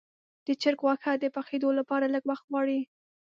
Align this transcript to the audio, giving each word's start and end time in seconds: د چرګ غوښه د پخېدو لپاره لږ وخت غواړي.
د 0.45 0.47
چرګ 0.61 0.79
غوښه 0.85 1.11
د 1.19 1.25
پخېدو 1.35 1.69
لپاره 1.79 2.05
لږ 2.13 2.23
وخت 2.31 2.45
غواړي. 2.51 2.79